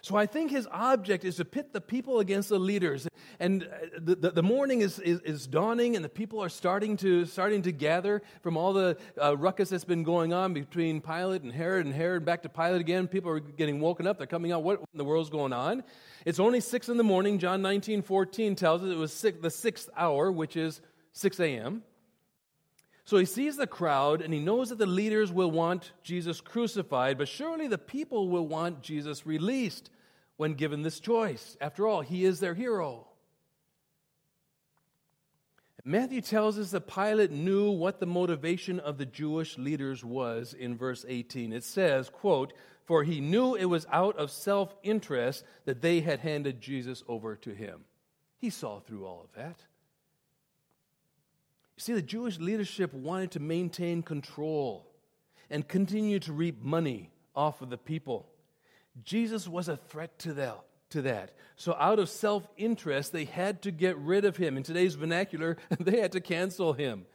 [0.00, 3.08] So I think his object is to pit the people against the leaders.
[3.40, 3.66] And uh,
[3.98, 7.62] the, the, the morning is, is, is, dawning, and the people are starting to, starting
[7.62, 11.86] to gather from all the uh, ruckus that's been going on between Pilate and Herod,
[11.86, 13.08] and Herod back to Pilate again.
[13.08, 14.18] People are getting woken up.
[14.18, 14.62] They're coming out.
[14.62, 15.82] What in the world's going on?
[16.24, 17.38] It's only 6 in the morning.
[17.38, 20.80] John 19 14 tells us it was six, the sixth hour, which is
[21.18, 21.82] 6 a.m.
[23.04, 27.18] So he sees the crowd and he knows that the leaders will want Jesus crucified,
[27.18, 29.90] but surely the people will want Jesus released
[30.36, 31.56] when given this choice.
[31.60, 33.08] After all, he is their hero.
[35.84, 40.76] Matthew tells us that Pilate knew what the motivation of the Jewish leaders was in
[40.76, 41.52] verse 18.
[41.52, 42.52] It says, quote,
[42.84, 47.54] "For he knew it was out of self-interest that they had handed Jesus over to
[47.54, 47.86] him."
[48.36, 49.64] He saw through all of that.
[51.78, 54.84] You see, the Jewish leadership wanted to maintain control
[55.48, 58.28] and continue to reap money off of the people.
[59.04, 60.58] Jesus was a threat to that.
[60.90, 61.34] To that.
[61.54, 64.56] So, out of self interest, they had to get rid of him.
[64.56, 67.06] In today's vernacular, they had to cancel him.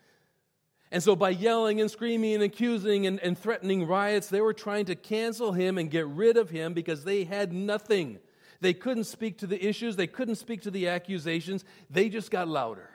[0.91, 4.85] And so, by yelling and screaming and accusing and, and threatening riots, they were trying
[4.85, 8.17] to cancel him and get rid of him because they had nothing.
[8.61, 12.47] They couldn't speak to the issues, they couldn't speak to the accusations, they just got
[12.47, 12.92] louder.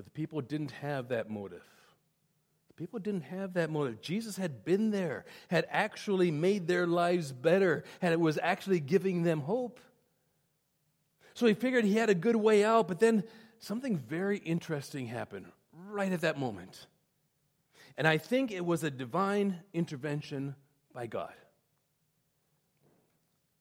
[0.00, 1.62] But the people didn't have that motive.
[2.68, 4.00] The people didn't have that motive.
[4.00, 9.24] Jesus had been there, had actually made their lives better, and it was actually giving
[9.24, 9.78] them hope.
[11.34, 13.24] So he figured he had a good way out, but then
[13.58, 15.44] something very interesting happened
[15.90, 16.86] right at that moment.
[17.98, 20.54] And I think it was a divine intervention
[20.94, 21.34] by God.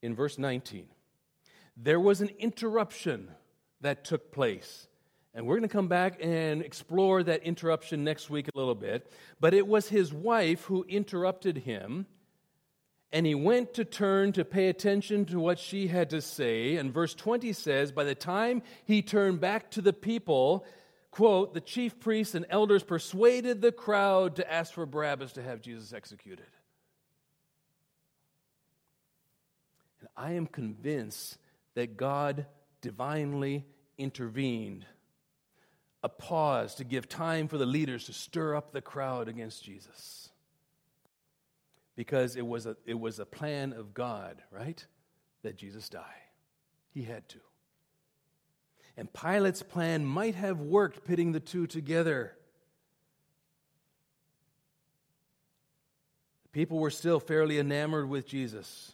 [0.01, 0.87] In verse 19,
[1.75, 3.27] there was an interruption
[3.81, 4.87] that took place
[5.39, 9.09] and we're going to come back and explore that interruption next week a little bit.
[9.39, 12.07] But it was his wife who interrupted him.
[13.13, 16.75] And he went to turn to pay attention to what she had to say.
[16.75, 20.65] And verse 20 says, By the time he turned back to the people,
[21.09, 25.61] quote, the chief priests and elders persuaded the crowd to ask for Barabbas to have
[25.61, 26.47] Jesus executed.
[30.01, 31.37] And I am convinced
[31.75, 32.45] that God
[32.81, 33.65] divinely
[33.97, 34.85] intervened
[36.01, 40.29] a pause to give time for the leaders to stir up the crowd against Jesus.
[41.95, 44.85] Because it was a, it was a plan of God, right?
[45.43, 46.23] That Jesus die.
[46.93, 47.39] He had to.
[48.95, 52.33] And Pilate's plan might have worked pitting the two together.
[56.51, 58.93] People were still fairly enamored with Jesus,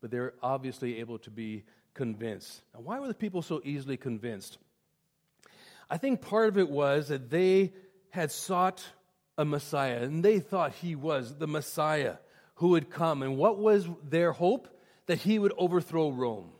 [0.00, 1.64] but they're obviously able to be
[1.94, 2.62] convinced.
[2.74, 4.58] Now, why were the people so easily convinced?
[5.90, 7.72] I think part of it was that they
[8.10, 8.84] had sought
[9.36, 12.16] a Messiah and they thought he was the Messiah
[12.56, 13.22] who would come.
[13.22, 14.68] And what was their hope?
[15.06, 16.50] That he would overthrow Rome.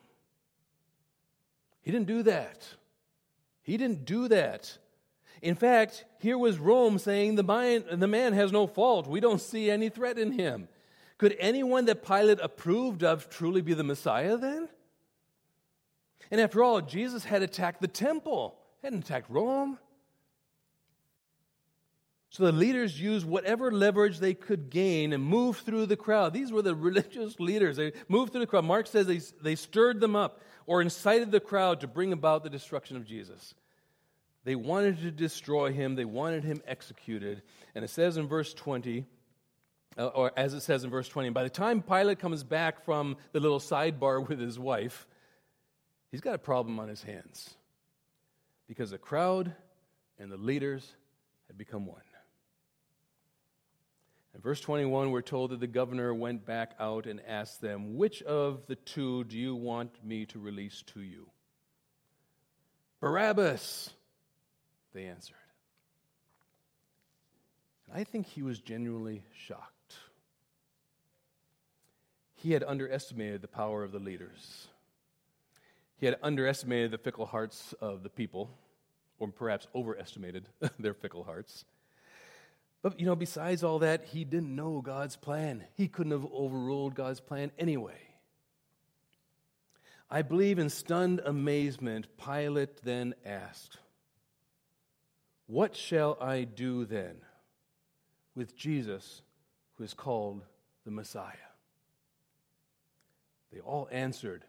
[1.83, 2.67] He didn't do that.
[3.63, 4.79] He didn't do that.
[5.43, 9.07] In fact, here was Rome saying the man, the man has no fault.
[9.07, 10.69] We don't see any threat in him.
[11.19, 14.69] Could anyone that Pilate approved of truly be the Messiah then?
[16.31, 19.79] And after all, Jesus had attacked the temple hadn't attacked Rome.
[22.31, 26.33] So the leaders used whatever leverage they could gain and moved through the crowd.
[26.33, 27.77] These were the religious leaders.
[27.77, 28.65] They moved through the crowd.
[28.65, 32.51] Mark says they, they stirred them up or incited the crowd to bring about the
[32.51, 33.55] destruction of Jesus.
[34.45, 37.43] They wanted to destroy him, they wanted him executed.
[37.75, 39.05] And it says in verse 20,
[39.99, 43.17] uh, or as it says in verse 20, by the time Pilate comes back from
[43.33, 45.07] the little sidebar with his wife,
[46.11, 47.58] he's got a problem on his hands
[48.69, 49.53] because the crowd
[50.19, 50.95] and the leaders
[51.49, 52.03] had become one.
[54.39, 58.23] In verse 21, we're told that the governor went back out and asked them, Which
[58.23, 61.29] of the two do you want me to release to you?
[63.01, 63.91] Barabbas,
[64.95, 65.35] they answered.
[67.89, 69.95] And I think he was genuinely shocked.
[72.35, 74.69] He had underestimated the power of the leaders.
[75.99, 78.51] He had underestimated the fickle hearts of the people,
[79.19, 81.65] or perhaps overestimated their fickle hearts.
[82.83, 85.65] But, you know, besides all that, he didn't know God's plan.
[85.75, 87.99] He couldn't have overruled God's plan anyway.
[90.11, 93.79] I believe in stunned amazement, Pilate then asked,
[95.47, 97.17] What shall I do then
[98.35, 99.23] with Jesus
[99.75, 100.45] who is called
[100.85, 101.35] the Messiah?
[103.53, 104.45] They all answered,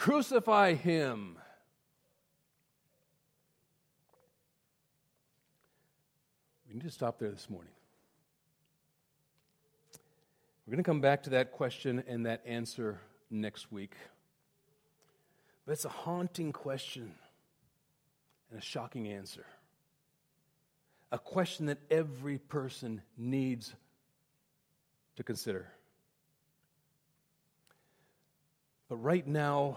[0.00, 1.36] Crucify him.
[6.66, 7.74] We need to stop there this morning.
[10.64, 12.98] We're going to come back to that question and that answer
[13.30, 13.92] next week.
[15.66, 17.12] But it's a haunting question
[18.48, 19.44] and a shocking answer.
[21.12, 23.74] A question that every person needs
[25.16, 25.66] to consider.
[28.90, 29.76] But right now,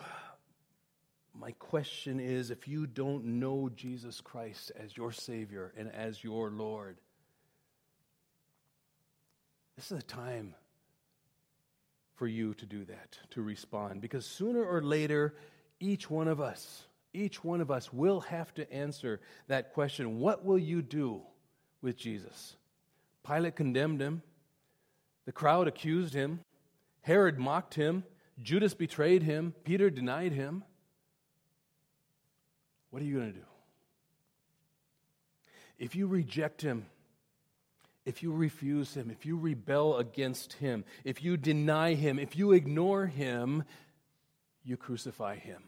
[1.40, 6.50] my question is if you don't know Jesus Christ as your Savior and as your
[6.50, 6.98] Lord,
[9.76, 10.56] this is a time
[12.16, 14.02] for you to do that, to respond.
[14.02, 15.36] Because sooner or later,
[15.80, 20.44] each one of us, each one of us will have to answer that question What
[20.44, 21.22] will you do
[21.84, 22.56] with Jesus?
[23.24, 24.24] Pilate condemned him,
[25.26, 26.40] the crowd accused him,
[27.02, 28.06] Herod mocked him.
[28.42, 30.64] Judas betrayed him, Peter denied him.
[32.90, 33.46] What are you going to do?
[35.78, 36.86] If you reject him,
[38.06, 42.52] if you refuse him, if you rebel against him, if you deny him, if you
[42.52, 43.64] ignore him,
[44.64, 45.64] you crucify him.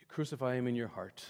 [0.00, 1.24] You crucify him in your heart.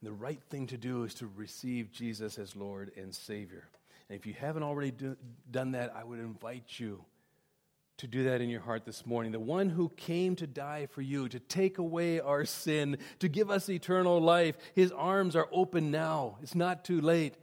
[0.00, 3.68] And the right thing to do is to receive Jesus as Lord and Savior.
[4.08, 5.16] And if you haven't already do,
[5.50, 7.04] done that, I would invite you
[8.00, 9.30] to do that in your heart this morning.
[9.30, 13.50] The one who came to die for you, to take away our sin, to give
[13.50, 14.56] us eternal life.
[14.74, 16.38] His arms are open now.
[16.42, 17.34] It's not too late.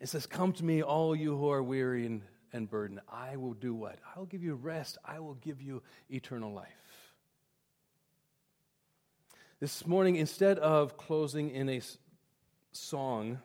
[0.00, 3.02] It says, Come to me, all you who are weary and, and burdened.
[3.08, 4.00] I will do what?
[4.16, 4.98] I'll give you rest.
[5.04, 6.66] I will give you eternal life.
[9.60, 11.80] This morning, instead of closing in a
[12.72, 13.38] song,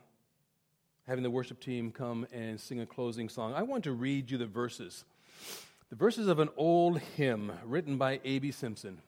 [1.06, 4.40] having the worship team come and sing a closing song, I want to read you
[4.40, 5.06] the verses
[5.90, 8.52] the verses of an old hymn written by A.B.
[8.52, 9.02] Simpson,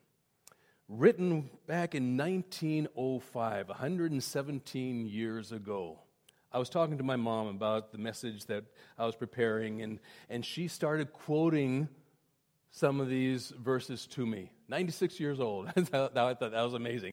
[0.87, 5.99] written back in 1905, 117 years ago.
[6.51, 8.63] I was talking to my mom about the message that
[8.97, 9.99] I was preparing, and,
[10.29, 11.89] and she started quoting
[12.71, 14.49] some of these verses to me.
[14.69, 15.67] 96 years old.
[15.75, 17.11] I thought that was amazing.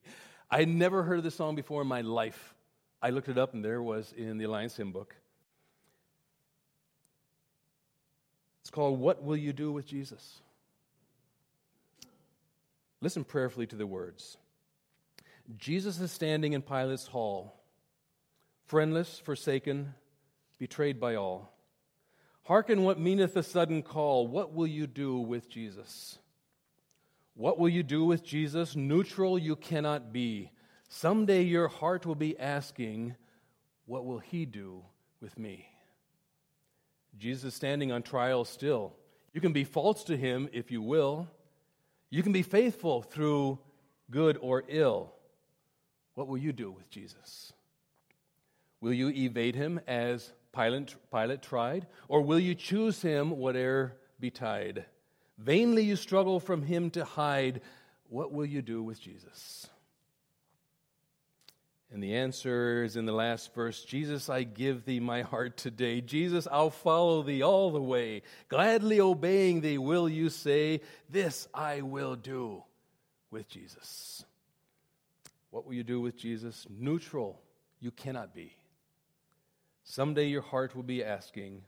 [0.48, 2.54] I had never heard of this song before in my life.
[3.02, 5.16] I looked it up, and there was in the Alliance Hymn Book.
[8.66, 10.40] It's called What Will You Do with Jesus?
[13.00, 14.38] Listen prayerfully to the words.
[15.56, 17.62] Jesus is standing in Pilate's hall,
[18.64, 19.94] friendless, forsaken,
[20.58, 21.56] betrayed by all.
[22.42, 24.26] Hearken what meaneth the sudden call.
[24.26, 26.18] What will you do with Jesus?
[27.34, 28.74] What will you do with Jesus?
[28.74, 30.50] Neutral you cannot be.
[30.88, 33.14] Someday your heart will be asking,
[33.84, 34.82] What will he do
[35.20, 35.68] with me?
[37.18, 38.94] Jesus is standing on trial still.
[39.32, 41.28] You can be false to him if you will.
[42.10, 43.58] You can be faithful through
[44.10, 45.12] good or ill.
[46.14, 47.52] What will you do with Jesus?
[48.80, 51.86] Will you evade him as Pilate, Pilate tried?
[52.08, 54.86] Or will you choose him, whate'er betide?
[55.38, 57.60] Vainly you struggle from him to hide.
[58.08, 59.68] What will you do with Jesus?
[61.96, 66.02] And the answer is in the last verse Jesus, I give thee my heart today.
[66.02, 68.20] Jesus, I'll follow thee all the way.
[68.50, 72.62] Gladly obeying thee, will you say, This I will do
[73.30, 74.26] with Jesus?
[75.48, 76.66] What will you do with Jesus?
[76.68, 77.40] Neutral,
[77.80, 78.54] you cannot be.
[79.82, 81.62] Someday your heart will be asking,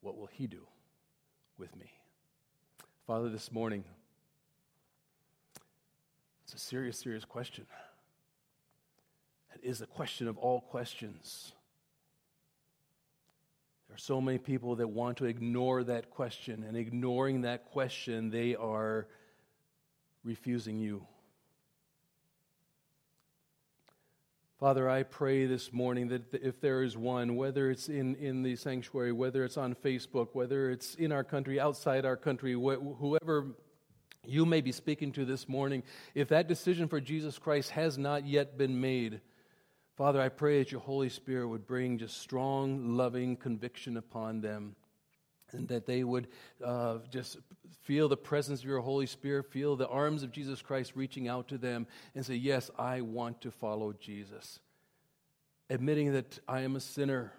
[0.00, 0.66] What will he do
[1.58, 1.92] with me?
[3.06, 3.84] Father, this morning,
[6.44, 7.66] it's a serious, serious question.
[9.62, 11.52] Is the question of all questions.
[13.86, 18.30] There are so many people that want to ignore that question, and ignoring that question,
[18.30, 19.06] they are
[20.24, 21.06] refusing you.
[24.58, 28.56] Father, I pray this morning that if there is one, whether it's in, in the
[28.56, 33.46] sanctuary, whether it's on Facebook, whether it's in our country, outside our country, wh- whoever
[34.24, 35.82] you may be speaking to this morning,
[36.14, 39.20] if that decision for Jesus Christ has not yet been made,
[39.96, 44.74] Father, I pray that your Holy Spirit would bring just strong, loving conviction upon them
[45.52, 46.28] and that they would
[46.64, 47.38] uh, just
[47.82, 51.48] feel the presence of your Holy Spirit, feel the arms of Jesus Christ reaching out
[51.48, 54.60] to them, and say, Yes, I want to follow Jesus.
[55.70, 57.32] Admitting that I am a sinner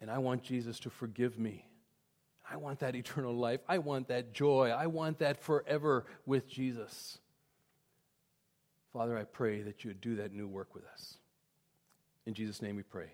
[0.00, 1.66] and I want Jesus to forgive me.
[2.48, 3.60] I want that eternal life.
[3.68, 4.70] I want that joy.
[4.70, 7.18] I want that forever with Jesus.
[8.96, 11.18] Father, I pray that you would do that new work with us.
[12.24, 13.10] In Jesus' name we pray.